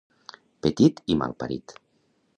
[0.67, 1.77] petit i mal parit